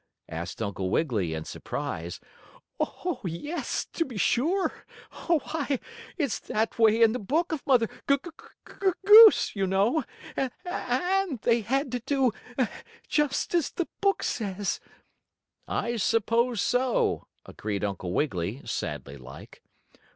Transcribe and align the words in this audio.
asked 0.29 0.63
Uncle 0.63 0.89
Wiggily, 0.89 1.35
in 1.35 1.45
surprise. 1.45 2.19
"Oh, 2.79 3.21
yes, 3.23 3.85
to 3.93 4.03
be 4.03 4.17
sure. 4.17 4.83
Why 5.27 5.79
it's 6.17 6.39
that 6.39 6.79
way 6.79 7.03
in 7.03 7.11
the 7.11 7.19
book 7.19 7.51
of 7.51 7.61
Mother 7.67 7.87
Goose, 9.05 9.55
you 9.55 9.67
know, 9.67 10.03
and 10.35 11.39
they 11.43 11.61
had 11.61 11.91
to 11.91 11.99
do 12.03 12.31
just 13.07 13.53
as 13.53 13.69
the 13.69 13.87
book 14.01 14.23
says." 14.23 14.79
"I 15.67 15.97
suppose 15.97 16.63
so," 16.63 17.27
agreed 17.45 17.83
Uncle 17.83 18.11
Wiggily, 18.11 18.63
sadly 18.65 19.17
like. 19.17 19.61